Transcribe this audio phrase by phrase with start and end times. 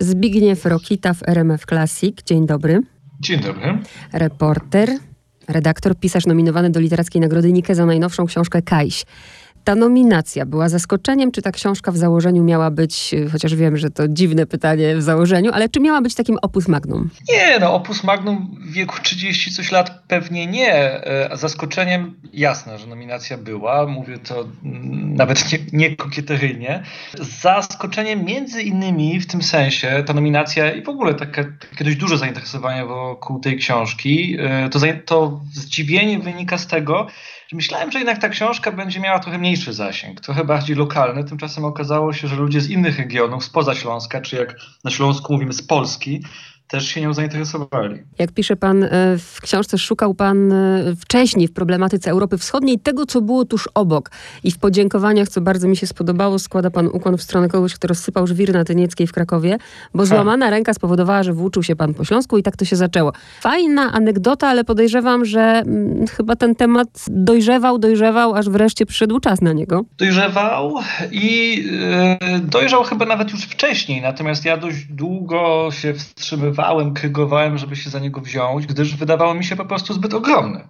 [0.00, 2.22] Zbigniew Rokita w RMF Classic.
[2.22, 2.80] Dzień dobry.
[3.20, 3.78] Dzień dobry.
[4.12, 4.88] Reporter,
[5.48, 9.04] redaktor, pisarz nominowany do Literackiej Nagrody Nike za najnowszą książkę Kajś
[9.66, 11.32] ta nominacja była zaskoczeniem?
[11.32, 15.50] Czy ta książka w założeniu miała być, chociaż wiem, że to dziwne pytanie w założeniu,
[15.54, 17.10] ale czy miała być takim opus magnum?
[17.28, 20.74] Nie, no opus magnum w wieku 30 coś lat pewnie nie.
[20.74, 23.86] E, zaskoczeniem jasne, że nominacja była.
[23.86, 26.82] Mówię to mm, nawet nie, nie kokieteryjnie.
[27.20, 32.18] Zaskoczeniem między innymi w tym sensie ta nominacja i w ogóle takie, takie dość duże
[32.18, 37.06] zainteresowanie wokół tej książki, e, to, to zdziwienie wynika z tego,
[37.52, 41.24] myślałem, że jednak ta książka będzie miała trochę mniejszy zasięg, trochę bardziej lokalny.
[41.24, 45.52] Tymczasem okazało się, że ludzie z innych regionów, spoza Śląska, czy jak na Śląsku mówimy
[45.52, 46.22] z Polski,
[46.68, 48.02] też się nią zainteresowali.
[48.18, 48.88] Jak pisze pan e,
[49.18, 54.10] w książce, szukał pan e, wcześniej w problematyce Europy Wschodniej tego, co było tuż obok.
[54.44, 57.88] I w podziękowaniach, co bardzo mi się spodobało, składa pan ukłon w stronę kogoś, kto
[57.88, 59.58] rozsypał żwir na Tynieckiej w Krakowie,
[59.94, 60.06] bo ha.
[60.06, 63.12] złamana ręka spowodowała, że włóczył się pan po Śląsku i tak to się zaczęło.
[63.40, 69.40] Fajna anegdota, ale podejrzewam, że mm, chyba ten temat dojrzewał, dojrzewał, aż wreszcie przyszedł czas
[69.40, 69.84] na niego.
[69.98, 70.74] Dojrzewał
[71.10, 71.64] i
[72.30, 76.55] yy, dojrzał chyba nawet już wcześniej, natomiast ja dość długo się wstrzymywałem
[76.94, 80.68] krygowałem, żeby się za niego wziąć, gdyż wydawało mi się po prostu zbyt ogromny.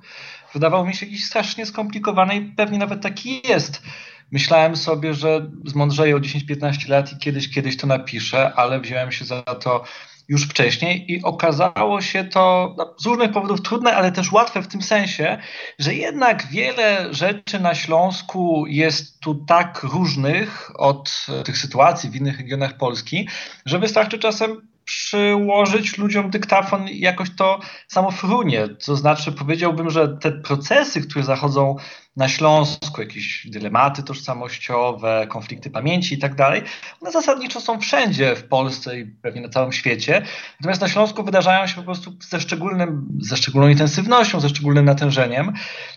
[0.55, 3.83] Wydawało mi się jakiś strasznie skomplikowany i pewnie nawet taki jest.
[4.31, 9.25] Myślałem sobie, że zmądrzeję o 10-15 lat i kiedyś, kiedyś to napiszę, ale wziąłem się
[9.25, 9.85] za to
[10.29, 14.69] już wcześniej i okazało się to no, z różnych powodów trudne, ale też łatwe w
[14.69, 15.39] tym sensie,
[15.79, 22.39] że jednak wiele rzeczy na Śląsku jest tu tak różnych od tych sytuacji w innych
[22.39, 23.29] regionach Polski,
[23.67, 28.69] że wystarczy czasem przyłożyć ludziom dyktafon i jakoś to samo frunie.
[28.69, 31.77] To znaczy powiedziałbym, że te procesy, które zachodzą
[32.17, 36.63] na Śląsku, jakieś dylematy tożsamościowe, konflikty pamięci i tak dalej,
[37.01, 40.23] one zasadniczo są wszędzie w Polsce i pewnie na całym świecie.
[40.61, 45.53] Natomiast na Śląsku wydarzają się po prostu ze, szczególnym, ze szczególną intensywnością, ze szczególnym natężeniem.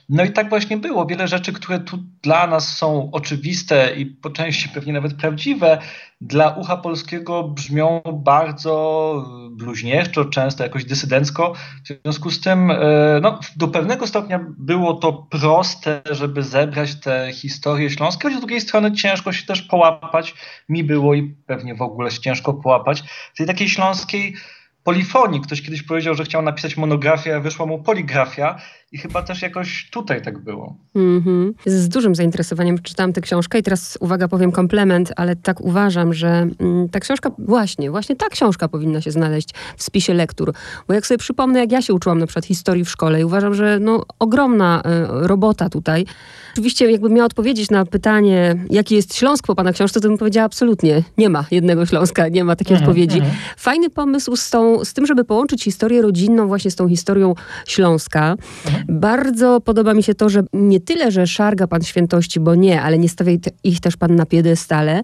[0.10, 1.06] No i tak właśnie było.
[1.06, 5.80] Wiele rzeczy, które tu dla nas są oczywiste i po części pewnie nawet prawdziwe,
[6.22, 11.54] dla ucha polskiego brzmią bardzo bluźnierczo, często jakoś dysydencko.
[11.84, 12.78] W związku z tym e,
[13.22, 18.62] no, do pewnego stopnia było to proste, żeby zebrać te historie śląskie, choć z drugiej
[18.62, 20.34] strony ciężko się też połapać.
[20.70, 23.04] Mi było i pewnie w ogóle się ciężko połapać
[23.38, 24.36] tej takiej śląskiej
[24.84, 25.42] polifonii.
[25.42, 29.90] Ktoś kiedyś powiedział, że chciał napisać monografię, a wyszła mu poligrafia i chyba też jakoś
[29.92, 30.76] tutaj tak było.
[30.96, 31.54] Mm-hmm.
[31.66, 36.48] Z dużym zainteresowaniem czytałam tę książkę i teraz uwaga, powiem komplement, ale tak uważam, że
[36.60, 40.54] mm, ta książka, właśnie, właśnie ta książka powinna się znaleźć w spisie lektur.
[40.88, 43.54] Bo jak sobie przypomnę, jak ja się uczyłam na przykład historii w szkole i uważam,
[43.54, 44.82] że no, ogromna
[45.24, 46.06] y, robota tutaj.
[46.54, 50.46] Oczywiście jakbym miała odpowiedzieć na pytanie, jaki jest Śląsk po pana książce, to bym powiedziała
[50.46, 52.80] absolutnie, nie ma jednego Śląska, nie ma takiej mm-hmm.
[52.80, 53.18] odpowiedzi.
[53.18, 53.36] Mhm.
[53.58, 57.36] Fajny pomysł z, tą, z tym, żeby połączyć historię rodzinną właśnie z tą historią
[57.66, 58.36] Śląska.
[58.66, 58.79] Mhm.
[58.88, 62.98] Bardzo podoba mi się to, że nie tyle, że szarga pan świętości, bo nie, ale
[62.98, 63.32] nie stawia
[63.64, 65.02] ich też pan na piedestale.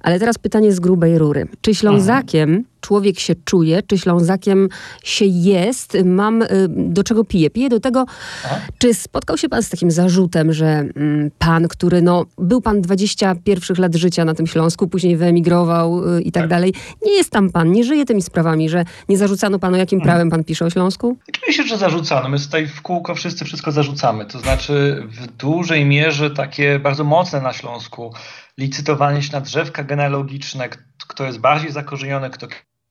[0.00, 1.46] Ale teraz pytanie z grubej rury.
[1.60, 4.68] Czy Ślązakiem człowiek się czuje, czy Ślązakiem
[5.04, 5.96] się jest?
[6.04, 7.50] Mam, y, do czego pije?
[7.50, 8.04] Pije do tego,
[8.44, 8.60] Aha.
[8.78, 13.76] czy spotkał się pan z takim zarzutem, że mm, pan, który no, był pan 21
[13.78, 16.74] lat życia na tym Śląsku, później wyemigrował y, i tak, tak, dalej,
[17.06, 20.12] nie jest tam pan, nie żyje tymi sprawami, że nie zarzucano panu, jakim hmm.
[20.12, 21.16] prawem pan pisze o Śląsku?
[21.28, 22.28] Oczywiście, że zarzucano.
[22.28, 24.26] My tutaj w kółko wszyscy wszystko zarzucamy.
[24.26, 28.12] To znaczy w dużej mierze takie bardzo mocne na Śląsku
[28.58, 30.68] licytowanie się na drzewka genealogiczne,
[31.08, 32.46] kto jest bardziej zakorzeniony, kto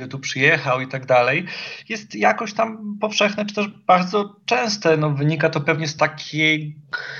[0.07, 1.45] tu przyjechał i tak dalej,
[1.89, 4.97] jest jakoś tam powszechne, czy też bardzo częste.
[4.97, 6.75] No, wynika to pewnie z takiej,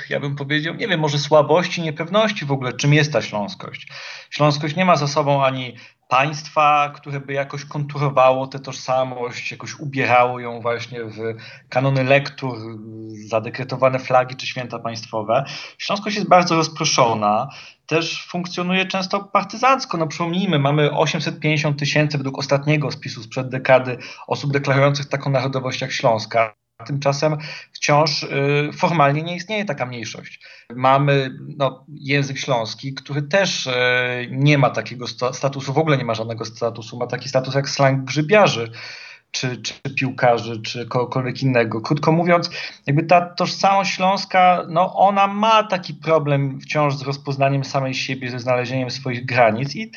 [0.09, 3.87] ja bym powiedział, nie wiem, może słabości, niepewności w ogóle, czym jest ta śląskość.
[4.29, 5.75] Śląskość nie ma za sobą ani
[6.07, 11.19] państwa, które by jakoś konturowało tę tożsamość, jakoś ubierało ją właśnie w
[11.69, 12.57] kanony lektur,
[13.27, 15.45] zadekretowane flagi czy święta państwowe.
[15.77, 17.47] Śląskość jest bardzo rozproszona,
[17.85, 19.97] też funkcjonuje często partyzancko.
[19.97, 23.97] No przypomnijmy, mamy 850 tysięcy według ostatniego spisu sprzed dekady
[24.27, 26.55] osób deklarujących taką narodowość jak Śląska.
[26.85, 27.37] Tymczasem
[27.71, 30.39] wciąż y, formalnie nie istnieje taka mniejszość.
[30.75, 33.71] Mamy no, język śląski, który też y,
[34.31, 38.03] nie ma takiego statusu, w ogóle nie ma żadnego statusu, ma taki status jak slang
[38.03, 38.71] grzybiarzy
[39.33, 41.81] czy, czy piłkarzy, czy kogokolwiek innego.
[41.81, 42.49] Krótko mówiąc,
[42.87, 48.39] jakby ta tożsamość śląska, no ona ma taki problem wciąż z rozpoznaniem samej siebie, ze
[48.39, 49.91] znalezieniem swoich granic i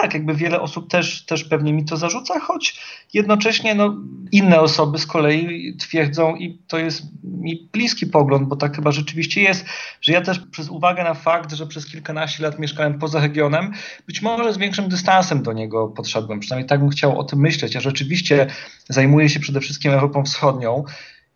[0.00, 2.80] tak, jakby wiele osób też, też pewnie mi to zarzuca, choć
[3.14, 3.96] jednocześnie no,
[4.32, 9.42] inne osoby z kolei twierdzą, i to jest mi bliski pogląd, bo tak chyba rzeczywiście
[9.42, 9.66] jest,
[10.00, 13.72] że ja też przez uwagę na fakt, że przez kilkanaście lat mieszkałem poza regionem,
[14.06, 16.40] być może z większym dystansem do niego podszedłem.
[16.40, 17.74] Przynajmniej tak bym chciał o tym myśleć.
[17.74, 18.46] Ja rzeczywiście
[18.88, 20.84] zajmuję się przede wszystkim Europą Wschodnią.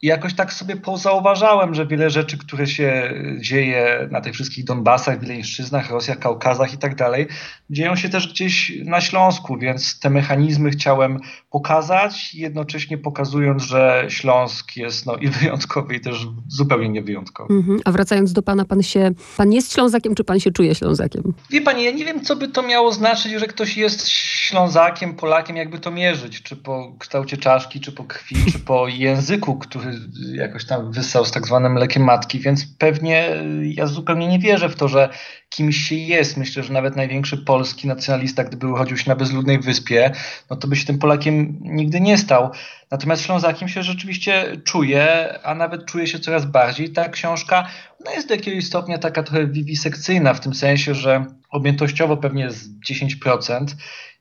[0.02, 5.20] I jakoś tak sobie pozauważałem, że wiele rzeczy, które się dzieje na tych wszystkich Donbasach,
[5.20, 7.26] Wileńszczyznach, Rosjach, Kaukazach i tak dalej,
[7.70, 11.18] dzieją się też gdzieś na Śląsku, więc te mechanizmy chciałem
[11.50, 17.54] pokazać, jednocześnie pokazując, że Śląsk jest no, i wyjątkowy, i też zupełnie niewyjątkowy.
[17.54, 17.80] Mhm.
[17.84, 21.34] A wracając do pana, pan się, pan jest Ślązakiem, czy pan się czuje Ślązakiem?
[21.50, 25.56] Wie pani, ja nie wiem, co by to miało znaczyć, że ktoś jest Ślązakiem, Polakiem,
[25.56, 29.87] jakby to mierzyć, czy po kształcie czaszki, czy po krwi, czy po języku, który
[30.32, 33.28] jakoś tam wyssał z tak zwanym mlekiem matki, więc pewnie
[33.62, 35.08] ja zupełnie nie wierzę w to, że
[35.48, 36.36] kimś się jest.
[36.36, 40.10] Myślę, że nawet największy polski nacjonalista, gdyby uchodził się na bezludnej wyspie,
[40.50, 42.50] no to by się tym Polakiem nigdy nie stał.
[42.90, 46.90] Natomiast Ślązakiem się rzeczywiście czuje, a nawet czuje się coraz bardziej.
[46.90, 47.68] Ta książka
[48.00, 52.70] ona jest do jakiegoś stopnia taka trochę wiwisekcyjna, w tym sensie, że objętościowo pewnie jest
[52.90, 53.66] 10%.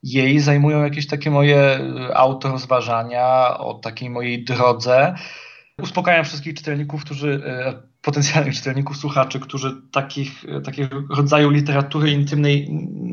[0.03, 1.79] Jej zajmują jakieś takie moje
[2.13, 5.15] autorozważania o takiej mojej drodze.
[5.81, 7.41] Uspokajam wszystkich czytelników, którzy
[8.01, 12.67] potencjalnych czytelników, słuchaczy, którzy takich, takiego rodzaju literatury intymnej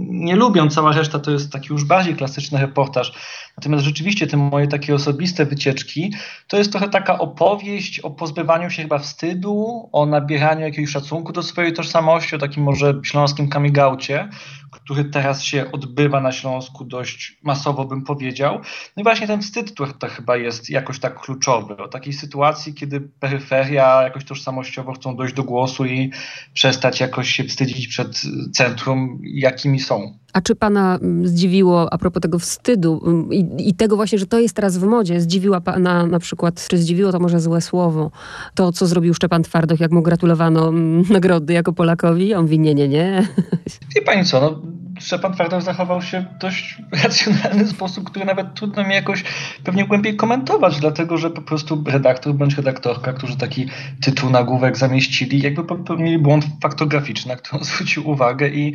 [0.09, 0.69] nie lubią.
[0.69, 3.13] Cała reszta to jest taki już bardziej klasyczny reportaż.
[3.57, 6.15] Natomiast rzeczywiście te moje takie osobiste wycieczki
[6.49, 11.43] to jest trochę taka opowieść o pozbywaniu się chyba wstydu, o nabieraniu jakiegoś szacunku do
[11.43, 14.29] swojej tożsamości, o takim może śląskim kamigaucie,
[14.75, 18.61] który teraz się odbywa na Śląsku dość masowo, bym powiedział.
[18.97, 21.77] No i właśnie ten wstyd to, to chyba jest jakoś tak kluczowy.
[21.77, 26.11] O takiej sytuacji, kiedy peryferia jakoś tożsamościowo chcą dojść do głosu i
[26.55, 28.23] przestać jakoś się wstydzić przed
[28.53, 30.24] centrum, jakimi są.
[30.35, 34.27] A czy pana mm, zdziwiło, a propos tego wstydu mm, i, i, tego właśnie, że
[34.27, 38.11] to jest teraz w modzie, zdziwiła pana na przykład, czy zdziwiło to może złe słowo,
[38.55, 42.35] to co zrobił Szczepan Twardoch, jak mu gratulowano mm, nagrody jako Polakowi?
[42.35, 43.29] On mówi nie, nie, nie.
[43.95, 48.85] Wie pani co, no Szczepan Twardoch zachował się w dość racjonalny sposób, który nawet trudno
[48.85, 49.25] mi jakoś
[49.65, 53.67] pewnie głębiej komentować, dlatego że po prostu redaktor bądź redaktorka, którzy taki
[54.01, 58.75] tytuł nagłówek zamieścili, jakby popełnili błąd faktograficzny, na który zwrócił uwagę i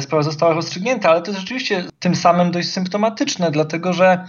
[0.00, 4.26] sprawa została rozstrzygnięta, ale to jest rzeczywiście tym samym dość symptomatyczne, dlatego że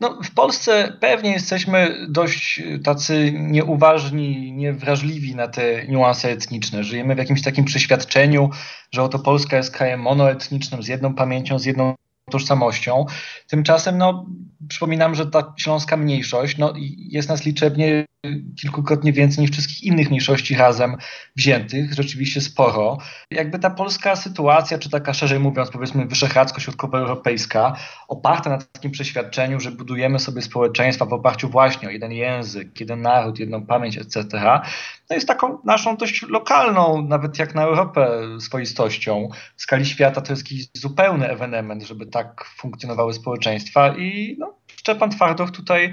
[0.00, 6.84] no, w Polsce pewnie jesteśmy dość tacy nieuważni, niewrażliwi na te niuanse etniczne.
[6.84, 8.50] Żyjemy w jakimś takim przeświadczeniu,
[8.92, 11.94] że oto Polska jest krajem monoetnicznym, z jedną pamięcią, z jedną
[12.30, 13.06] tożsamością.
[13.48, 14.26] Tymczasem no,
[14.68, 18.06] przypominam, że ta śląska mniejszość no, jest nas liczebnie
[18.60, 20.96] kilkukrotnie więcej niż wszystkich innych mniejszości razem
[21.36, 22.98] wziętych, rzeczywiście sporo.
[23.30, 27.76] Jakby ta polska sytuacja, czy taka szerzej mówiąc, powiedzmy wyszehradzko-środkowoeuropejska,
[28.08, 33.02] oparta na takim przeświadczeniu, że budujemy sobie społeczeństwa w oparciu właśnie o jeden język, jeden
[33.02, 34.24] naród, jedną pamięć, etc.,
[35.08, 39.28] to jest taką naszą dość lokalną, nawet jak na Europę, swoistością.
[39.56, 45.10] W skali świata to jest jakiś zupełny ewenement, żeby tak funkcjonowały społeczeństwa i no, Szczepan
[45.10, 45.92] Twardoch tutaj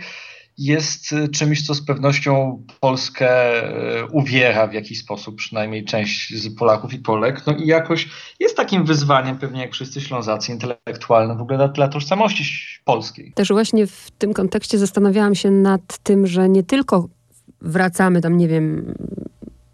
[0.57, 3.63] jest y, czymś, co z pewnością Polskę
[4.01, 7.47] y, uwiera w jakiś sposób, przynajmniej część z Polaków i Polek.
[7.47, 8.09] No i jakoś
[8.39, 12.43] jest takim wyzwaniem, pewnie jak wszyscy Ślązacy intelektualne, w ogóle dla, dla tożsamości
[12.85, 13.33] polskiej.
[13.35, 17.09] Też właśnie w tym kontekście zastanawiałam się nad tym, że nie tylko
[17.61, 18.93] wracamy tam, nie wiem,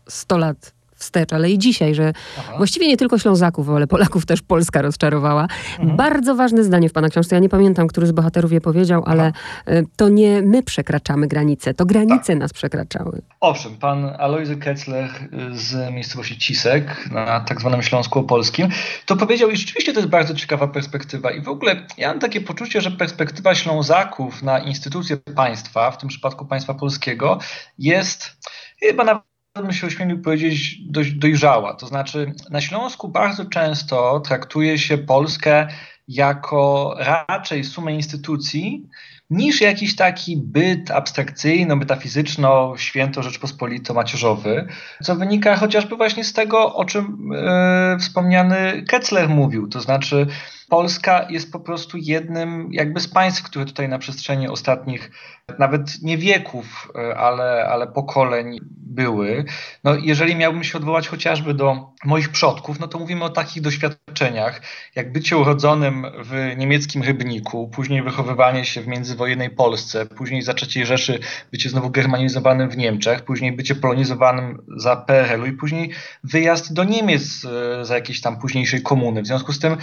[0.10, 2.54] 100 lat wstecz, ale i dzisiaj, że Aha.
[2.57, 5.48] właściwie nie tylko Ślązaków, ale Polaków też Polska rozczarowała.
[5.80, 5.98] Mhm.
[5.98, 7.36] Bardzo ważne zdanie w pana książce.
[7.36, 9.31] Ja nie pamiętam, który z bohaterów je powiedział, ale
[9.68, 9.81] Aha.
[9.96, 12.38] to nie my przekraczamy granice, to granice tak.
[12.38, 13.22] nas przekraczały.
[13.39, 15.10] Owszem, pan Alojzy Ketzler
[15.51, 18.68] z miejscowości Cisek na tak zwanym Śląsku Opolskim
[19.06, 22.41] to powiedział i rzeczywiście to jest bardzo ciekawa perspektywa i w ogóle ja mam takie
[22.41, 27.39] poczucie, że perspektywa Ślązaków na instytucje państwa, w tym przypadku państwa polskiego
[27.77, 28.38] jest
[28.79, 31.74] chyba nawet bym się ośmielił powiedzieć, dość dojrzała.
[31.74, 35.68] To znaczy, na Śląsku bardzo często traktuje się Polskę
[36.08, 38.88] jako raczej sumę instytucji,
[39.29, 44.67] niż jakiś taki byt abstrakcyjno-metafizyczno święto rzeczpospolito-macierzowy,
[45.03, 50.27] co wynika chociażby właśnie z tego, o czym e, wspomniany Ketzler mówił, to znaczy
[50.69, 55.12] Polska jest po prostu jednym jakby z państw, które tutaj na przestrzeni ostatnich
[55.59, 59.45] nawet nie wieków, e, ale, ale pokoleń były.
[59.83, 64.62] No, jeżeli miałbym się odwołać chociażby do moich przodków, no to mówimy o takich doświadczeniach,
[64.95, 68.88] jak bycie urodzonym w niemieckim Rybniku, później wychowywanie się w
[69.19, 71.19] międzywojennej Polsce, później za III Rzeszy
[71.51, 75.91] bycie znowu germanizowanym w Niemczech, później bycie polonizowanym za PRL-u i później
[76.23, 79.21] wyjazd do Niemiec e, za jakiejś tam późniejszej komuny.
[79.21, 79.77] W związku z tym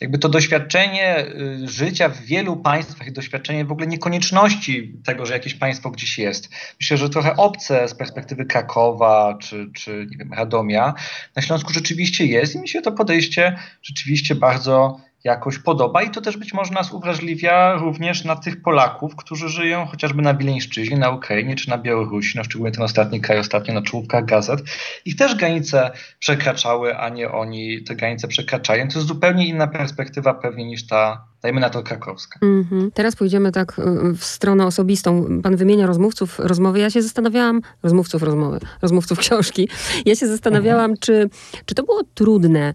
[0.00, 5.32] jakby to doświadczenie y, życia w wielu państwach i doświadczenie w ogóle niekonieczności tego, że
[5.32, 6.48] jakieś państwo gdzieś jest.
[6.80, 10.94] Myślę, że trochę obce z perspektywy Krakowa czy, czy nie wiem, Radomia.
[11.36, 16.20] Na Śląsku rzeczywiście jest i mi się to podejście rzeczywiście bardzo jakoś podoba i to
[16.20, 21.10] też być może nas uwrażliwia również na tych Polaków, którzy żyją chociażby na Wileńszczyźnie, na
[21.10, 24.60] Ukrainie czy na Białorusi, no szczególnie ten ostatni kraj ostatnio na czołówkach gazet.
[25.04, 28.88] Ich też granice przekraczały, a nie oni te granice przekraczają.
[28.88, 32.38] To jest zupełnie inna perspektywa pewnie niż ta, dajmy na to krakowska.
[32.42, 32.90] Mm -hmm.
[32.94, 33.82] Teraz pójdziemy tak y,
[34.16, 35.40] w stronę osobistą.
[35.42, 36.78] Pan wymienia rozmówców rozmowy.
[36.78, 39.68] Ja się zastanawiałam, rozmówców rozmowy, rozmówców książki.
[40.06, 40.98] Ja się zastanawiałam, mhm.
[41.00, 41.30] czy,
[41.66, 42.74] czy to było trudne,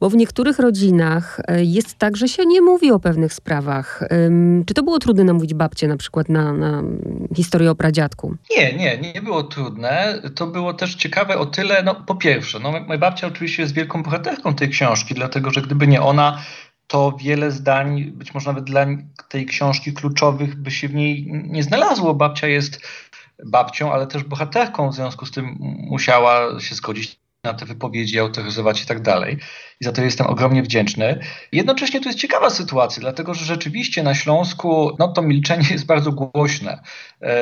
[0.00, 4.08] bo w niektórych rodzinach e, jest tak, że się nie mówi o pewnych sprawach.
[4.66, 6.82] Czy to było trudne namówić babcię na przykład na, na
[7.36, 8.36] historię o pradziadku?
[8.56, 10.22] Nie, nie, nie było trudne.
[10.34, 14.02] To było też ciekawe o tyle, no po pierwsze, no, moja babcia oczywiście jest wielką
[14.02, 16.42] bohaterką tej książki, dlatego że gdyby nie ona,
[16.86, 18.86] to wiele zdań, być może nawet dla
[19.28, 22.14] tej książki kluczowych, by się w niej nie znalazło.
[22.14, 22.80] Babcia jest
[23.46, 25.56] babcią, ale też bohaterką, w związku z tym
[25.90, 29.38] musiała się zgodzić na te wypowiedzi, autoryzować i tak dalej.
[29.80, 31.18] I za to jestem ogromnie wdzięczny.
[31.52, 36.12] Jednocześnie to jest ciekawa sytuacja, dlatego że rzeczywiście na Śląsku no, to milczenie jest bardzo
[36.12, 36.82] głośne.
[37.20, 37.34] E,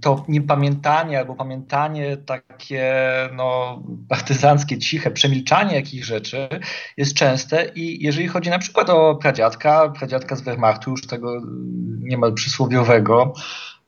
[0.00, 3.04] to niepamiętanie albo pamiętanie takie
[3.36, 6.48] no, partyzanckie, ciche, przemilczanie jakichś rzeczy
[6.96, 11.42] jest częste i jeżeli chodzi na przykład o pradziadka, pradziadka z Wehrmachtu, już tego
[12.00, 13.32] niemal przysłowiowego,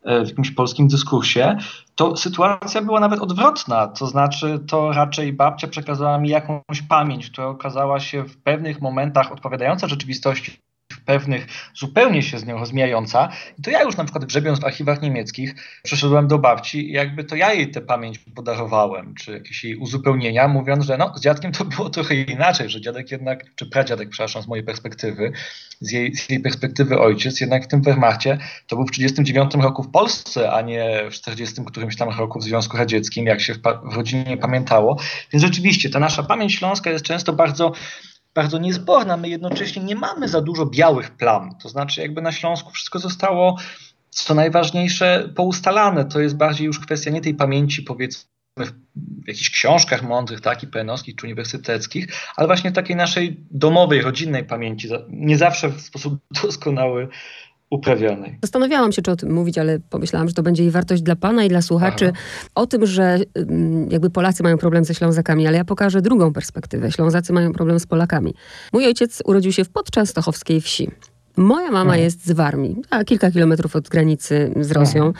[0.04, 1.56] w jakimś polskim dyskursie,
[1.94, 3.86] to sytuacja była nawet odwrotna.
[3.86, 9.32] To znaczy, to raczej babcia przekazała mi jakąś pamięć, która okazała się w pewnych momentach
[9.32, 10.63] odpowiadająca rzeczywistości
[11.04, 13.28] pewnych zupełnie się z nią rozmijająca.
[13.58, 17.24] I to ja już na przykład grzebiąc w archiwach niemieckich przeszedłem do babci i jakby
[17.24, 21.52] to ja jej tę pamięć podarowałem, czy jakieś jej uzupełnienia, mówiąc, że no z dziadkiem
[21.52, 25.32] to było trochę inaczej, że dziadek jednak, czy pradziadek, przepraszam, z mojej perspektywy,
[25.80, 29.82] z jej, z jej perspektywy ojciec, jednak w tym Wehrmachcie to był w 1939 roku
[29.82, 33.58] w Polsce, a nie w 40 którymś tam roku w Związku Radzieckim, jak się w,
[33.84, 34.98] w rodzinie pamiętało.
[35.32, 37.72] Więc rzeczywiście ta nasza pamięć śląska jest często bardzo
[38.34, 39.16] bardzo niezborna.
[39.16, 41.50] My jednocześnie nie mamy za dużo białych plam.
[41.62, 43.58] To znaczy, jakby na Śląsku wszystko zostało,
[44.10, 46.04] co najważniejsze, poustalane.
[46.04, 48.34] To jest bardziej już kwestia nie tej pamięci, powiedzmy,
[48.96, 54.88] w jakichś książkach mądrych, tak, i czy uniwersyteckich, ale właśnie takiej naszej domowej, rodzinnej pamięci,
[55.08, 57.08] nie zawsze w sposób doskonały
[57.74, 58.38] uprawionej.
[58.42, 61.44] Zastanawiałam się, czy o tym mówić, ale pomyślałam, że to będzie i wartość dla pana
[61.44, 62.10] i dla słuchaczy.
[62.14, 62.50] Aha.
[62.54, 63.18] O tym, że
[63.90, 66.92] jakby Polacy mają problem ze Ślązakami, ale ja pokażę drugą perspektywę.
[66.92, 68.34] Ślązacy mają problem z Polakami.
[68.72, 70.90] Mój ojciec urodził się w podczęstochowskiej wsi.
[71.36, 72.00] Moja mama mhm.
[72.00, 75.12] jest z Warmii, a kilka kilometrów od granicy z Rosją.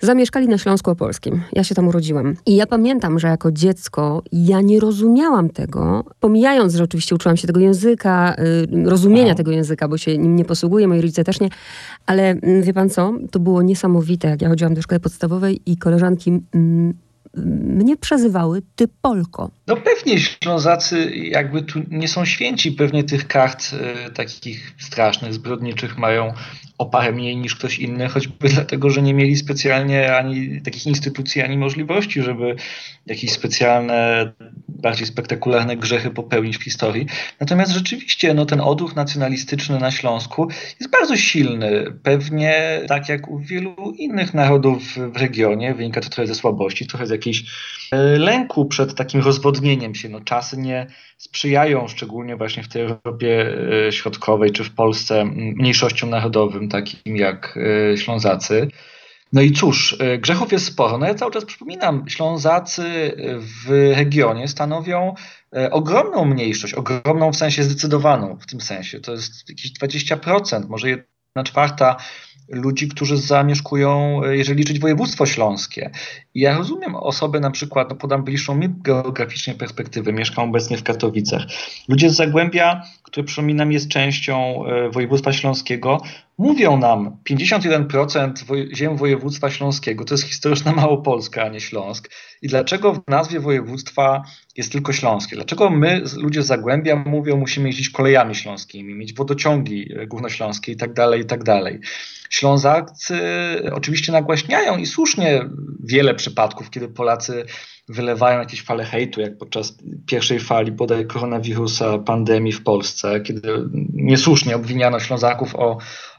[0.00, 1.42] Zamieszkali na Śląsku Opolskim.
[1.52, 2.34] Ja się tam urodziłam.
[2.46, 7.46] I ja pamiętam, że jako dziecko ja nie rozumiałam tego, pomijając, że oczywiście uczyłam się
[7.46, 8.36] tego języka,
[8.84, 9.34] y, rozumienia Aha.
[9.34, 11.48] tego języka, bo się nim nie posługuję, moi rodzice też nie,
[12.06, 13.12] ale y, wie pan co?
[13.30, 16.94] To było niesamowite, jak ja chodziłam do szkoły podstawowej i koleżanki mm,
[17.34, 19.50] mnie przezywały ty Polko.
[19.66, 23.70] No pewnie Ślązacy jakby tu nie są święci, pewnie tych kart
[24.06, 26.32] y, takich strasznych, zbrodniczych mają
[26.78, 31.42] o parę mniej niż ktoś inny, choćby dlatego, że nie mieli specjalnie ani takich instytucji,
[31.42, 32.56] ani możliwości, żeby
[33.06, 34.32] jakieś specjalne,
[34.68, 37.06] bardziej spektakularne grzechy popełnić w historii.
[37.40, 40.48] Natomiast rzeczywiście no, ten odruch nacjonalistyczny na Śląsku
[40.80, 41.84] jest bardzo silny.
[42.02, 44.82] Pewnie tak jak u wielu innych narodów
[45.12, 47.44] w regionie, wynika to trochę ze słabości, trochę z jakiejś
[47.92, 50.08] e, lęku przed takim rozwodnieniem się.
[50.08, 56.10] No, czasy nie sprzyjają, szczególnie właśnie w tej Europie e, Środkowej czy w Polsce, mniejszościom
[56.10, 57.58] narodowym, takim jak
[57.92, 58.68] e, Ślązacy.
[59.32, 60.98] No i cóż, grzechów jest sporo.
[60.98, 62.82] No ja cały czas przypominam, Ślązacy
[63.38, 65.14] w regionie stanowią
[65.70, 69.00] ogromną mniejszość, ogromną w sensie zdecydowaną w tym sensie.
[69.00, 71.96] To jest jakieś 20%, może jedna czwarta
[72.48, 75.90] ludzi, którzy zamieszkują, e, jeżeli liczyć województwo śląskie.
[76.34, 81.42] Ja rozumiem osoby, na przykład, no podam bliższą mi geograficznie perspektywę, mieszkam obecnie w Katowicach.
[81.88, 86.00] Ludzie z Zagłębia, który przypominam jest częścią e, województwa śląskiego,
[86.38, 88.32] mówią nam 51%
[88.74, 92.10] ziem województwa śląskiego to jest historyczna Małopolska, a nie Śląsk.
[92.42, 94.22] I dlaczego w nazwie województwa
[94.58, 95.36] jest tylko śląskie?
[95.36, 100.76] Dlaczego my, ludzie z Zagłębia, mówią, musimy jeździć kolejami śląskimi, mieć wodociągi e, górnośląskie i
[100.76, 101.80] tak dalej, i tak dalej.
[102.30, 103.20] Ślązacy
[103.72, 105.40] oczywiście nagłaśniają i słusznie
[105.84, 107.44] wiele przypadków, kiedy Polacy
[107.88, 113.48] wylewają jakieś fale hejtu, jak podczas pierwszej fali bodaj koronawirusa, pandemii w Polsce, kiedy
[113.92, 115.78] niesłusznie obwiniano Ślązaków o,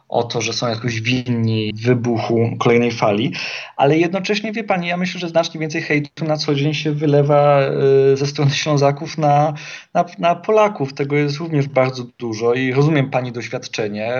[0.10, 3.34] o to, że są jakoś winni wybuchu kolejnej fali,
[3.78, 7.60] ale jednocześnie wie pani, ja myślę, że znacznie więcej hejtu na co dzień się wylewa
[7.60, 9.54] e, ze strony Ślązaków na,
[9.94, 10.94] na, na Polaków.
[10.94, 14.14] Tego jest również bardzo dużo i rozumiem pani doświadczenie.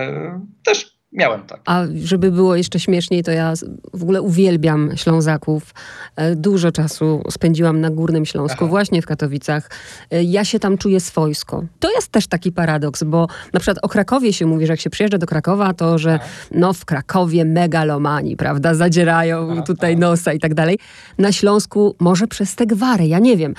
[0.64, 1.60] Też Miałem tak.
[1.64, 3.52] A żeby było jeszcze śmieszniej, to ja
[3.94, 5.74] w ogóle uwielbiam Ślązaków.
[6.16, 8.70] E, dużo czasu spędziłam na Górnym Śląsku, Aha.
[8.70, 9.70] właśnie w Katowicach.
[10.10, 11.64] E, ja się tam czuję swojsko.
[11.80, 14.90] To jest też taki paradoks, bo na przykład o Krakowie się mówi, że jak się
[14.90, 16.18] przyjeżdża do Krakowa, to że
[16.50, 20.78] no w Krakowie megalomani, prawda, zadzierają Aha, tutaj nosa i tak dalej.
[21.18, 23.54] Na Śląsku może przez te gwary, ja nie wiem.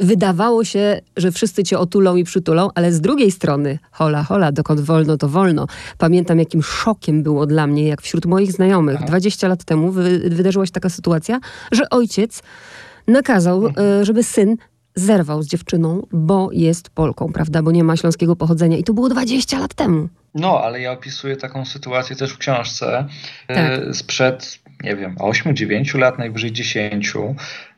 [0.00, 4.80] Wydawało się, że wszyscy cię otulą i przytulą, ale z drugiej strony, hola, hola, dokąd
[4.80, 5.66] wolno, to wolno.
[5.98, 9.06] Pamiętam, jakim szokiem szokiem było dla mnie, jak wśród moich znajomych Aha.
[9.06, 11.40] 20 lat temu wy, wydarzyła się taka sytuacja,
[11.72, 12.42] że ojciec
[13.06, 14.00] nakazał, mhm.
[14.00, 14.56] e, żeby syn
[14.94, 18.76] zerwał z dziewczyną, bo jest Polką, prawda, bo nie ma śląskiego pochodzenia.
[18.76, 20.08] I to było 20 lat temu.
[20.34, 23.06] No, ale ja opisuję taką sytuację też w książce
[23.48, 23.96] e, tak.
[23.96, 27.14] sprzed, nie wiem, 8-9 lat, najwyżej 10.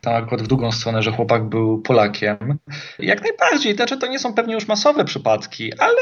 [0.05, 2.59] Tam akurat w drugą stronę, że chłopak był Polakiem.
[2.99, 6.01] Jak najbardziej, znaczy to nie są pewnie już masowe przypadki, ale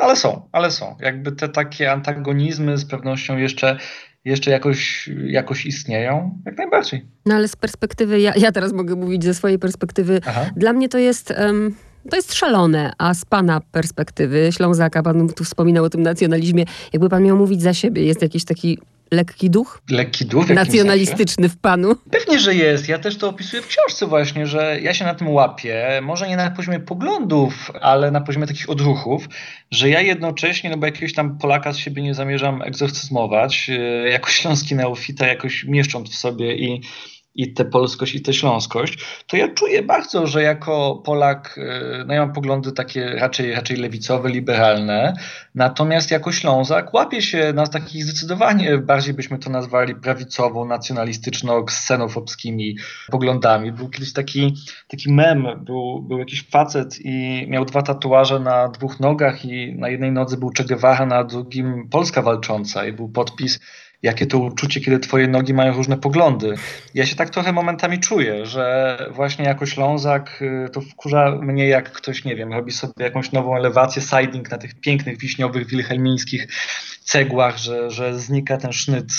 [0.00, 0.96] ale są, ale są.
[1.00, 3.78] Jakby te takie antagonizmy z pewnością jeszcze,
[4.24, 7.06] jeszcze jakoś, jakoś istnieją, jak najbardziej.
[7.26, 10.46] No ale z perspektywy, ja, ja teraz mogę mówić ze swojej perspektywy, Aha.
[10.56, 11.34] dla mnie to jest...
[11.38, 11.74] Um
[12.10, 17.08] to jest szalone, a z pana perspektywy, Ślązaka, pan tu wspominał o tym nacjonalizmie, jakby
[17.08, 18.78] pan miał mówić za siebie, jest jakiś taki
[19.12, 19.82] lekki duch?
[19.90, 20.48] Lekki duch?
[20.48, 21.96] Nacjonalistyczny w panu?
[22.10, 22.88] Pewnie, że jest.
[22.88, 26.36] Ja też to opisuję w książce właśnie, że ja się na tym łapię, może nie
[26.36, 29.28] na poziomie poglądów, ale na poziomie takich odruchów,
[29.70, 34.30] że ja jednocześnie, no bo jakiegoś tam Polaka z siebie nie zamierzam egzorcyzmować, e, jako
[34.30, 36.82] śląski neofita jakoś mieszcząc w sobie i
[37.34, 42.14] i tę polskość, i tę śląskość, to ja czuję bardzo, że jako Polak, e, no
[42.14, 45.14] ja mam poglądy takie raczej, raczej lewicowe, liberalne,
[45.54, 52.74] natomiast jako Ślązak łapię się na takich zdecydowanie, bardziej byśmy to nazwali prawicową, nacjonalistyczno-ksenofobskimi
[53.10, 53.72] poglądami.
[53.72, 54.54] Był kiedyś taki,
[54.88, 59.88] taki mem, był, był jakiś facet i miał dwa tatuaże na dwóch nogach i na
[59.88, 63.60] jednej nodze był Che Guevara, na drugim Polska walcząca i był podpis
[64.02, 66.54] jakie to uczucie, kiedy twoje nogi mają różne poglądy.
[66.94, 71.92] Ja się tak trochę momentami czuję, że właśnie jako Ślązak y, to wkurza mnie, jak
[71.92, 76.48] ktoś, nie wiem, robi sobie jakąś nową elewację, siding na tych pięknych, wiśniowych, wilhelmińskich
[77.04, 79.12] cegłach, że, że znika ten sznyt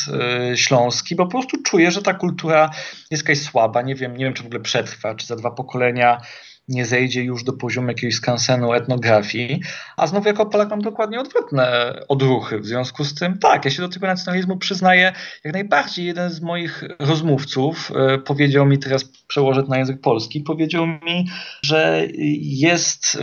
[0.53, 2.69] y, śląski, bo po prostu czuję, że ta kultura
[3.11, 6.21] jest jakaś słaba, nie wiem, nie wiem, czy w ogóle przetrwa, czy za dwa pokolenia
[6.67, 9.61] nie zejdzie już do poziomu jakiegoś skansenu etnografii,
[9.97, 12.59] a znowu jako Polak mam dokładnie odwrotne odruchy.
[12.59, 16.05] W związku z tym, tak, ja się do tego nacjonalizmu przyznaję jak najbardziej.
[16.05, 21.29] Jeden z moich rozmówców y, powiedział mi, teraz przełożę na język polski, powiedział mi,
[21.61, 22.07] że
[22.41, 23.19] jest y,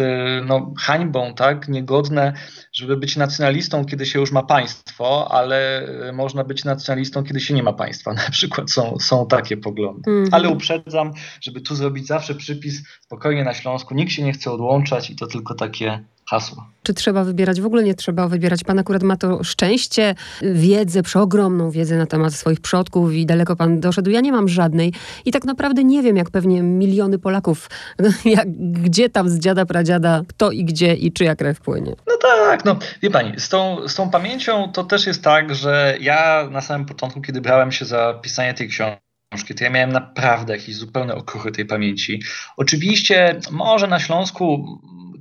[0.47, 2.33] no, hańbą, tak, niegodne,
[2.73, 7.55] żeby być nacjonalistą, kiedy się już ma państwo, ale y, można być nacjonalistą, kiedy się
[7.55, 8.13] nie ma państwa.
[8.21, 10.11] Na przykład są, są takie poglądy.
[10.11, 10.29] Mm -hmm.
[10.33, 14.51] Ale uprzedzam, żeby tu zrobić zawsze przypis spokojnie spokojnie na Śląsku, nikt się nie chce
[14.51, 16.67] odłączać i to tylko takie hasło.
[16.83, 17.61] Czy trzeba wybierać?
[17.61, 18.65] W ogóle nie trzeba wybierać.
[18.65, 23.81] Pan akurat ma to szczęście, wiedzę, przeogromną wiedzę na temat swoich przodków i daleko pan
[23.81, 24.11] doszedł.
[24.11, 24.93] Ja nie mam żadnej
[25.25, 27.71] i tak naprawdę nie wiem, jak pewnie miliony Polaków,
[28.25, 31.95] jak, gdzie tam z dziada, pradziada, kto i gdzie i czyja krew płynie.
[32.07, 35.97] No tak, no wie pani, z tą, z tą pamięcią to też jest tak, że
[36.01, 39.93] ja na samym początku, kiedy brałem się za pisanie tej książki, książki, to ja miałem
[39.93, 42.23] naprawdę jakieś zupełne okruchy tej pamięci.
[42.57, 44.79] Oczywiście może na Śląsku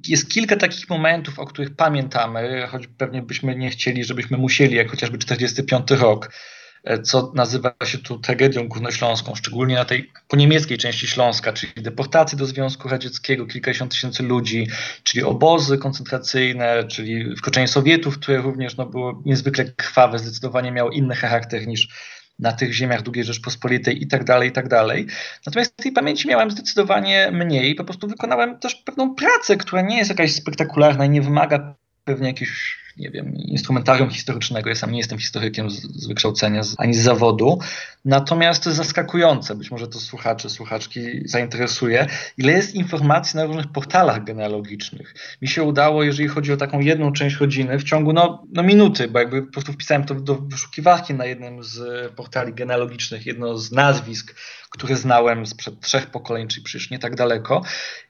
[0.08, 4.92] jest kilka takich momentów, o których pamiętamy, choć pewnie byśmy nie chcieli, żebyśmy musieli, jak
[4.92, 6.32] chociażby 45 rok,
[6.84, 11.74] e, co nazywa się tu tragedią górnośląską, szczególnie na tej po niemieckiej części Śląska, czyli
[11.78, 14.68] deportacje do Związku Radzieckiego, kilkadziesiąt tysięcy ludzi,
[15.04, 21.16] czyli obozy koncentracyjne, czyli wkroczenie Sowietów, które również no, było niezwykle krwawe, zdecydowanie miało inny
[21.16, 21.88] charakter niż
[22.40, 25.08] na tych ziemiach II Rzeczpospolitej i tak dalej, i tak dalej.
[25.46, 27.76] Natomiast tej pamięci miałem zdecydowanie mniej.
[27.76, 32.28] Po prostu wykonałem też pewną pracę, która nie jest jakaś spektakularna i nie wymaga pewnie
[32.28, 34.70] jakichś nie wiem, instrumentarium historycznego.
[34.70, 37.60] Ja sam nie jestem historykiem z, z wykształcenia z, ani z zawodu.
[38.06, 43.68] Natomiast to jest zaskakujące, być może to słuchacze, słuchaczki zainteresuje, ile jest informacji na różnych
[43.68, 45.14] portalach genealogicznych.
[45.42, 49.08] Mi się udało, jeżeli chodzi o taką jedną część rodziny, w ciągu no, no minuty,
[49.08, 53.72] bo jakby po prostu wpisałem to do wyszukiwarki na jednym z portali genealogicznych, jedno z
[53.72, 54.36] nazwisk,
[54.70, 57.62] które znałem sprzed trzech pokoleń, czyli przecież nie tak daleko.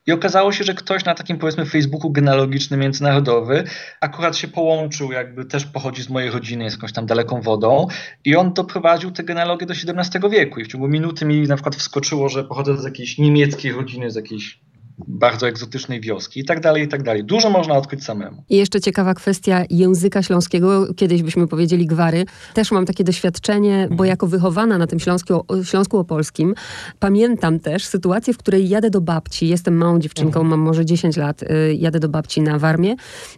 [0.05, 3.63] I okazało się, że ktoś na takim powiedzmy Facebooku genealogicznym międzynarodowy
[4.01, 4.78] akurat się połączył,
[5.11, 7.87] jakby też pochodzi z mojej rodziny, jest jakąś tam daleką wodą
[8.25, 11.75] i on doprowadził tę genealogię do XVII wieku i w ciągu minuty mi na przykład
[11.75, 14.59] wskoczyło, że pochodzę z jakiejś niemieckiej rodziny, z jakiejś
[15.07, 17.23] bardzo egzotycznej wioski i tak dalej, i tak dalej.
[17.23, 18.43] Dużo można odkryć samemu.
[18.49, 22.25] I jeszcze ciekawa kwestia języka śląskiego, kiedyś byśmy powiedzieli gwary.
[22.53, 26.55] Też mam takie doświadczenie, bo jako wychowana na tym Śląsku, Śląsku Opolskim,
[26.99, 31.43] pamiętam też sytuację, w której jadę do babci, jestem małą dziewczynką, mam może 10 lat,
[31.43, 32.95] y, jadę do babci na Warmię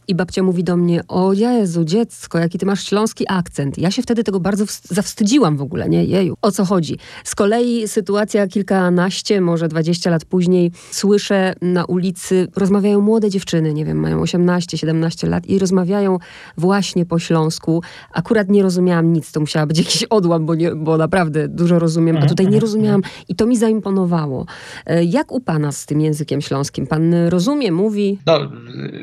[0.08, 3.78] i babcia mówi do mnie, o Jezu, dziecko, jaki ty masz śląski akcent.
[3.78, 6.04] Ja się wtedy tego bardzo wst- zawstydziłam w ogóle, nie?
[6.06, 6.97] Jeju, o co chodzi?
[7.24, 13.86] Z kolei sytuacja kilkanaście, może 20 lat później, słyszę na ulicy, rozmawiają młode dziewczyny, nie
[13.86, 16.18] wiem, mają 18, 17 lat i rozmawiają
[16.58, 17.82] właśnie po śląsku.
[18.14, 22.18] Akurat nie rozumiałam nic, to musiała być jakiś odłam, bo, nie, bo naprawdę dużo rozumiem,
[22.18, 24.46] a tutaj nie rozumiałam i to mi zaimponowało.
[24.86, 26.88] E, Jak u pana z tym językiem śląskim?
[26.88, 28.20] Pan rozumie, mówi?
[28.26, 28.40] No,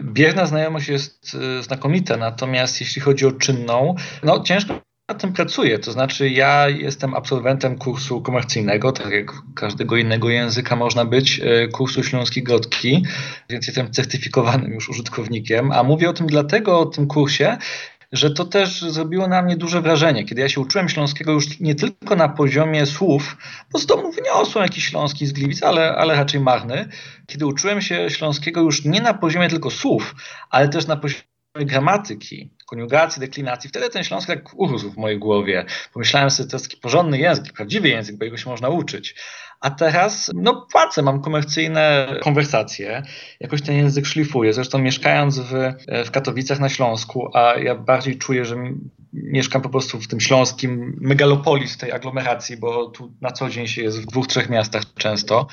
[0.03, 4.75] bierna znajomość jest y, znakomita, natomiast jeśli chodzi o czynną, no ciężko
[5.09, 5.79] nad tym pracuję.
[5.79, 11.69] To znaczy, ja jestem absolwentem kursu komercyjnego, tak jak każdego innego języka można być, y,
[11.73, 13.05] kursu Śląskiej Gotki,
[13.51, 15.73] więc jestem certyfikowanym już użytkownikiem.
[15.73, 17.57] A mówię o tym dlatego, o tym kursie,
[18.13, 20.25] że to też zrobiło na mnie duże wrażenie.
[20.25, 23.37] Kiedy ja się uczyłem śląskiego już nie tylko na poziomie słów,
[23.73, 26.89] bo z domu wyniosłem jakiś śląski z Gliwic, ale, ale raczej marny.
[27.27, 30.15] Kiedy uczyłem się śląskiego już nie na poziomie tylko słów,
[30.51, 31.23] ale też na poziomie
[31.55, 35.65] gramatyki, koniugacji, deklinacji, wtedy ten śląski tak urósł w mojej głowie.
[35.93, 39.15] Pomyślałem sobie, to jest taki porządny język, prawdziwy język, bo jego się można uczyć.
[39.61, 43.03] A teraz, no płacę, mam komercyjne konwersacje,
[43.41, 44.53] jakoś ten język szlifuję.
[44.53, 45.53] Zresztą mieszkając w,
[46.07, 48.57] w Katowicach na Śląsku, a ja bardziej czuję, że
[49.13, 53.83] mieszkam po prostu w tym śląskim megalopolis tej aglomeracji, bo tu na co dzień się
[53.83, 55.47] jest w dwóch, trzech miastach często,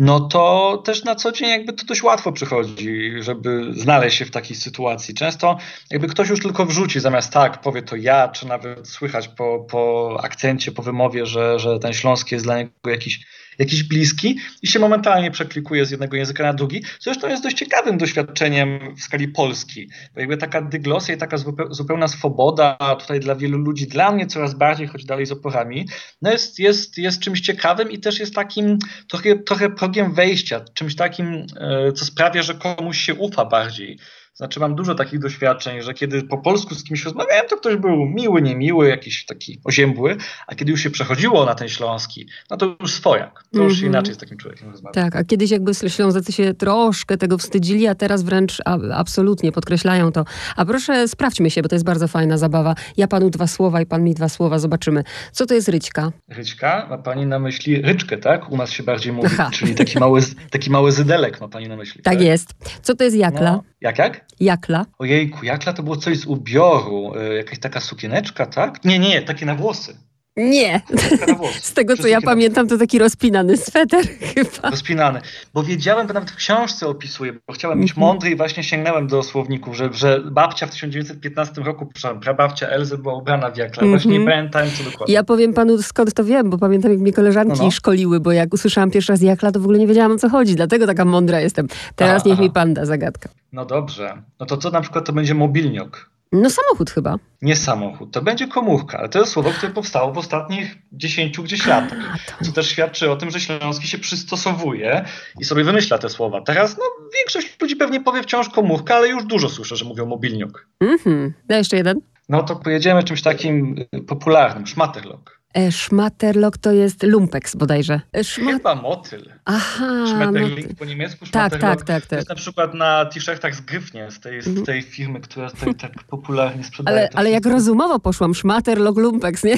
[0.00, 4.30] no to też na co dzień jakby to dość łatwo przychodzi, żeby znaleźć się w
[4.30, 5.14] takiej sytuacji.
[5.14, 5.58] Często
[5.90, 10.16] jakby ktoś już tylko wrzuci, zamiast tak, powie to ja, czy nawet słychać po, po
[10.22, 13.26] akcencie, po wymowie, że, że ten śląski jest dla niego jakiś
[13.60, 16.82] jakiś bliski i się momentalnie przeklikuje z jednego języka na drugi.
[17.00, 21.36] Zresztą jest dość ciekawym doświadczeniem w skali Polski, bo jakby taka dyglosja i taka
[21.70, 25.88] zupełna swoboda tutaj dla wielu ludzi, dla mnie coraz bardziej, choć dalej z oporami,
[26.22, 30.96] no jest, jest, jest czymś ciekawym i też jest takim trochę, trochę progiem wejścia, czymś
[30.96, 31.46] takim,
[31.94, 33.98] co sprawia, że komuś się ufa bardziej.
[34.40, 37.96] Znaczy mam dużo takich doświadczeń, że kiedy po polsku z kimś rozmawiałem, to ktoś był
[38.06, 42.76] miły, niemiły, jakiś taki oziębły, a kiedy już się przechodziło na ten śląski, no to
[42.80, 43.44] już swojak.
[43.52, 43.86] To już mm-hmm.
[43.86, 44.94] inaczej z takim człowiekiem rozmawiać.
[44.94, 48.58] Tak, a kiedyś jakby Ślązacy się troszkę tego wstydzili, a teraz wręcz
[48.94, 50.24] absolutnie podkreślają to.
[50.56, 52.74] A proszę sprawdźmy się, bo to jest bardzo fajna zabawa.
[52.96, 55.04] Ja panu dwa słowa i pan mi dwa słowa, zobaczymy.
[55.32, 56.12] Co to jest ryćka?
[56.28, 56.86] Ryćka?
[56.90, 58.50] Ma pani na myśli ryczkę, tak?
[58.50, 59.50] U nas się bardziej mówi, Aha.
[59.52, 62.02] czyli taki mały, taki mały zydelek ma pani na myśli.
[62.02, 62.22] Tak, tak?
[62.22, 62.54] jest.
[62.82, 63.52] Co to jest jakla?
[63.52, 64.29] No, jak, jak?
[64.40, 64.86] Jakla.
[64.98, 68.84] Ojejku, jakla to było coś z ubioru, y, jakaś taka sukieneczka, tak?
[68.84, 69.96] Nie, nie, takie na włosy.
[70.36, 70.80] Nie.
[71.60, 74.70] Z tego, co ja pamiętam, to taki rozpinany sweter chyba.
[74.70, 75.20] Rozpinany.
[75.54, 79.22] Bo wiedziałem, bo nawet w książce opisuję, bo chciałem być mądry i właśnie sięgnąłem do
[79.22, 83.88] słowników, że, że babcia w 1915 roku, prababcia Elzy była ubrana w jakle.
[83.88, 85.14] Właśnie nie pamiętałem, co dokładnie.
[85.14, 87.70] Ja powiem panu, skąd to wiem, bo pamiętam, jak mnie koleżanki no, no.
[87.70, 90.54] szkoliły, bo jak usłyszałam pierwszy raz jakla, to w ogóle nie wiedziałam, o co chodzi.
[90.54, 91.68] Dlatego taka mądra jestem.
[91.96, 92.42] Teraz A, niech aha.
[92.42, 93.28] mi pan da zagadka.
[93.52, 94.22] No dobrze.
[94.40, 96.10] No to co na przykład to będzie mobilniok?
[96.32, 97.18] No samochód chyba.
[97.42, 101.66] Nie samochód, to będzie komórka, ale to jest słowo, które powstało w ostatnich 10 gdzieś
[101.66, 101.98] latach,
[102.42, 105.04] co też świadczy o tym, że Śląski się przystosowuje
[105.40, 106.40] i sobie wymyśla te słowa.
[106.40, 110.66] Teraz no, większość ludzi pewnie powie wciąż komórka, ale już dużo słyszę, że mówią mobilniok.
[110.80, 111.34] Mhm.
[111.48, 112.00] Da jeszcze jeden.
[112.28, 115.39] No to pojedziemy czymś takim popularnym, szmaterlok.
[115.54, 118.00] E, szmaterlok to jest lumpeks bodajże.
[118.12, 118.54] E, szmat...
[118.54, 119.32] Chyba motyl.
[119.44, 120.04] Aha.
[120.20, 120.32] No...
[120.78, 121.26] po niemiecku.
[121.30, 122.06] Tak, tak, tak, tak.
[122.06, 124.66] To jest na przykład na t-shirtach z Gryfnie, z tej, z mhm.
[124.66, 126.98] tej firmy, która tutaj tak popularnie sprzedaje.
[126.98, 129.54] Ale, ale jak rozumowo poszłam, szmaterlok, lumpeks, nie?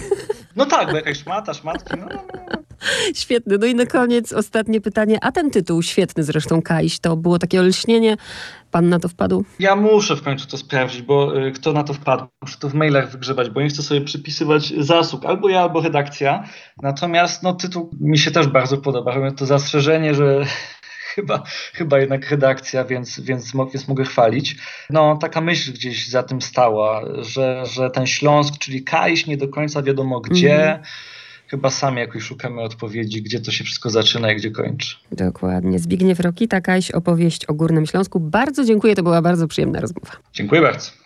[0.56, 2.61] No tak, bo jakaś szmata, szmatki, no, no, no.
[3.22, 3.58] Świetny.
[3.58, 5.18] No i na koniec ostatnie pytanie.
[5.22, 8.16] A ten tytuł, świetny zresztą, Kaiś, to było takie olśnienie.
[8.70, 9.44] Pan na to wpadł?
[9.58, 12.26] Ja muszę w końcu to sprawdzić, bo y, kto na to wpadł?
[12.42, 15.24] Muszę to w mailach wygrzebać, bo nie chcę sobie przypisywać zasług.
[15.24, 16.44] Albo ja, albo redakcja.
[16.82, 19.30] Natomiast no, tytuł mi się też bardzo podoba.
[19.30, 20.46] To zastrzeżenie, że
[21.14, 21.42] chyba,
[21.74, 24.56] chyba jednak redakcja, więc, więc, więc mogę chwalić.
[24.90, 29.48] No, taka myśl gdzieś za tym stała, że, że ten Śląsk, czyli Kaiś, nie do
[29.48, 30.64] końca wiadomo gdzie.
[30.64, 30.82] Mm
[31.52, 34.96] chyba sami jakoś szukamy odpowiedzi, gdzie to się wszystko zaczyna i gdzie kończy.
[35.12, 35.78] Dokładnie.
[35.78, 38.20] Zbigniew Rokita, Kaś, opowieść o Górnym Śląsku.
[38.20, 40.10] Bardzo dziękuję, to była bardzo przyjemna rozmowa.
[40.32, 40.90] Dziękuję bardzo.